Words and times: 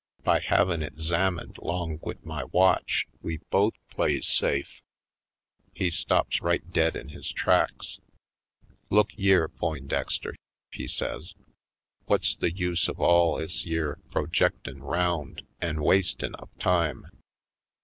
By 0.23 0.39
havin' 0.39 0.81
it 0.81 0.95
'zamined 0.99 1.59
'long 1.61 1.99
wid 2.01 2.25
my 2.25 2.45
watch, 2.45 3.05
we 3.21 3.37
both 3.51 3.75
plays 3.91 4.25
safe." 4.25 4.81
He 5.75 5.91
stops 5.91 6.41
right 6.41 6.67
dead 6.71 6.95
in 6.95 7.09
his 7.09 7.31
tracks. 7.31 7.99
"Look 8.89 9.09
yere, 9.15 9.47
Poindexter," 9.47 10.33
he 10.71 10.87
says, 10.87 11.35
"whut's 12.07 12.35
the 12.35 12.51
use 12.51 12.87
of 12.87 12.99
all 12.99 13.37
'is 13.37 13.63
yere 13.67 13.99
projectin' 14.09 14.81
round 14.81 15.43
an' 15.61 15.83
wastin' 15.83 16.33
of 16.33 16.49
time? 16.57 17.05